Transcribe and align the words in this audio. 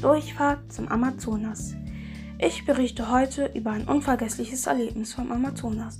Durchfahrt 0.00 0.72
zum 0.72 0.88
Amazonas. 0.88 1.74
Ich 2.38 2.64
berichte 2.64 3.10
heute 3.10 3.50
über 3.54 3.72
ein 3.72 3.86
unvergessliches 3.86 4.66
Erlebnis 4.66 5.12
vom 5.12 5.30
Amazonas. 5.30 5.98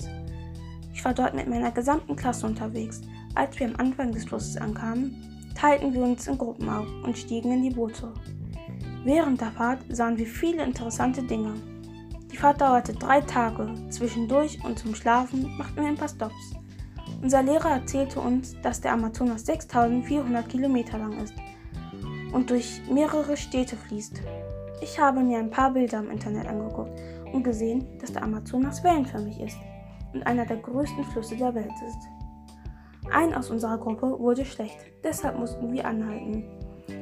Ich 0.94 1.04
war 1.04 1.12
dort 1.12 1.34
mit 1.34 1.48
meiner 1.48 1.70
gesamten 1.70 2.16
Klasse 2.16 2.46
unterwegs. 2.46 3.02
Als 3.34 3.60
wir 3.60 3.66
am 3.66 3.76
Anfang 3.76 4.10
des 4.12 4.24
Flusses 4.24 4.56
ankamen, 4.56 5.14
teilten 5.54 5.92
wir 5.92 6.00
uns 6.00 6.26
in 6.26 6.38
Gruppen 6.38 6.70
auf 6.70 6.86
und 7.04 7.18
stiegen 7.18 7.52
in 7.52 7.62
die 7.62 7.74
Boote. 7.74 8.10
Während 9.04 9.42
der 9.42 9.52
Fahrt 9.52 9.80
sahen 9.90 10.16
wir 10.16 10.26
viele 10.26 10.64
interessante 10.64 11.22
Dinge. 11.22 11.52
Die 12.32 12.38
Fahrt 12.38 12.62
dauerte 12.62 12.94
drei 12.94 13.20
Tage. 13.20 13.70
Zwischendurch 13.90 14.64
und 14.64 14.78
zum 14.78 14.94
Schlafen 14.94 15.58
machten 15.58 15.76
wir 15.76 15.88
ein 15.88 15.96
paar 15.96 16.08
Stops. 16.08 16.54
Unser 17.20 17.42
Lehrer 17.42 17.72
erzählte 17.72 18.20
uns, 18.20 18.56
dass 18.62 18.80
der 18.80 18.94
Amazonas 18.94 19.44
6400 19.44 20.48
Kilometer 20.48 20.96
lang 20.96 21.22
ist 21.22 21.34
und 22.32 22.50
durch 22.50 22.80
mehrere 22.90 23.36
Städte 23.36 23.76
fließt. 23.76 24.20
Ich 24.80 24.98
habe 24.98 25.20
mir 25.20 25.38
ein 25.38 25.50
paar 25.50 25.72
Bilder 25.72 25.98
im 25.98 26.10
Internet 26.10 26.46
angeguckt 26.46 26.98
und 27.32 27.42
gesehen, 27.42 27.98
dass 27.98 28.12
der 28.12 28.22
Amazonas 28.22 28.82
wellenförmig 28.82 29.40
ist 29.40 29.58
und 30.12 30.26
einer 30.26 30.46
der 30.46 30.56
größten 30.56 31.04
Flüsse 31.04 31.36
der 31.36 31.54
Welt 31.54 31.72
ist. 31.86 32.08
Ein 33.12 33.34
aus 33.34 33.50
unserer 33.50 33.78
Gruppe 33.78 34.18
wurde 34.18 34.44
schlecht, 34.44 34.78
deshalb 35.02 35.38
mussten 35.38 35.72
wir 35.72 35.84
anhalten. 35.84 36.44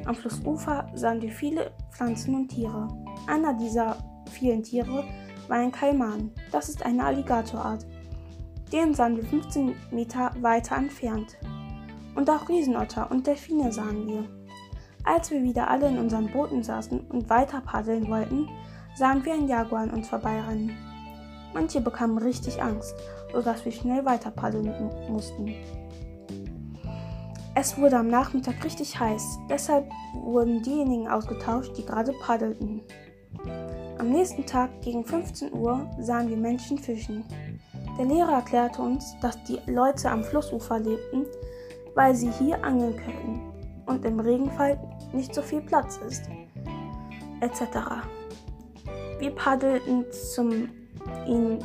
Am 0.07 0.15
Flussufer 0.15 0.87
sahen 0.95 1.21
wir 1.21 1.31
viele 1.31 1.73
Pflanzen 1.91 2.35
und 2.35 2.49
Tiere. 2.49 2.89
Einer 3.27 3.55
dieser 3.55 3.97
vielen 4.31 4.63
Tiere 4.63 5.05
war 5.49 5.59
ein 5.59 5.73
Kaiman. 5.73 6.31
Das 6.51 6.69
ist 6.69 6.85
eine 6.85 7.05
Alligatorart. 7.05 7.87
Den 8.73 8.93
sahen 8.95 9.17
wir 9.17 9.25
15 9.25 9.75
Meter 9.91 10.33
weiter 10.41 10.77
entfernt. 10.77 11.39
Und 12.15 12.29
auch 12.29 12.49
Riesenotter 12.49 13.11
und 13.11 13.27
Delfine 13.27 13.73
sahen 13.73 14.07
wir. 14.07 14.38
Als 15.05 15.31
wir 15.31 15.43
wieder 15.43 15.69
alle 15.69 15.89
in 15.89 15.99
unseren 15.99 16.31
Booten 16.31 16.63
saßen 16.63 17.01
und 17.09 17.31
weiter 17.31 17.61
paddeln 17.61 18.09
wollten, 18.09 18.49
sahen 18.97 19.25
wir 19.25 19.33
einen 19.33 19.49
Jaguar 19.49 19.83
an 19.83 19.91
uns 19.91 20.09
vorbeirennen. 20.09 20.77
Manche 21.55 21.81
bekamen 21.81 22.19
richtig 22.19 22.63
Angst, 22.63 22.95
sodass 23.33 23.65
wir 23.65 23.73
schnell 23.73 24.05
weiter 24.05 24.31
paddeln 24.31 24.73
mussten. 25.09 25.55
Es 27.55 27.77
wurde 27.79 27.99
am 27.99 28.09
Nachmittag 28.09 28.63
richtig 28.65 28.99
heiß, 29.01 29.39
deshalb 29.49 29.91
wurden 30.15 30.63
diejenigen 30.63 31.09
ausgetauscht, 31.09 31.77
die 31.77 31.85
gerade 31.85 32.13
paddelten. 32.21 32.83
Am 33.99 34.11
nächsten 34.11 34.47
Tag 34.47 34.71
gegen 34.83 35.05
15 35.05 35.53
Uhr 35.53 35.89
sahen 35.99 36.29
wir 36.29 36.37
Menschen 36.37 36.79
fischen. 36.79 37.25
Der 37.99 38.05
Lehrer 38.05 38.35
erklärte 38.35 38.81
uns, 38.81 39.17
dass 39.21 39.43
die 39.45 39.59
Leute 39.67 40.09
am 40.09 40.23
Flussufer 40.23 40.79
lebten, 40.79 41.25
weil 41.95 42.15
sie 42.15 42.31
hier 42.31 42.63
angeln 42.63 42.95
könnten 42.97 43.58
und 43.89 44.05
im 44.05 44.21
Regenfall 44.21 44.79
nicht 45.13 45.35
so 45.35 45.43
viel 45.43 45.61
Platz 45.61 45.99
ist, 46.07 46.29
etc. 47.41 47.79
Wir 49.19 49.31
paddelten 49.31 50.05
zum 50.33 50.69
ihn 51.27 51.59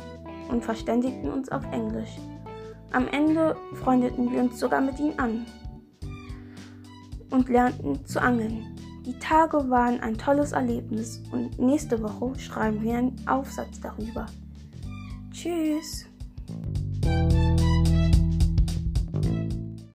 und 0.50 0.64
verständigten 0.64 1.30
uns 1.30 1.50
auf 1.50 1.62
Englisch. 1.72 2.16
Am 2.92 3.08
Ende 3.08 3.56
freundeten 3.74 4.32
wir 4.32 4.40
uns 4.40 4.58
sogar 4.58 4.80
mit 4.80 4.98
ihm 4.98 5.12
an 5.16 5.46
und 7.30 7.48
lernten 7.48 8.04
zu 8.06 8.20
angeln. 8.20 8.76
Die 9.04 9.18
Tage 9.18 9.68
waren 9.68 10.00
ein 10.00 10.16
tolles 10.16 10.52
Erlebnis 10.52 11.22
und 11.30 11.58
nächste 11.58 12.02
Woche 12.02 12.38
schreiben 12.38 12.82
wir 12.82 12.96
einen 12.96 13.16
Aufsatz 13.26 13.80
darüber. 13.80 14.26
Tschüss! 15.30 16.06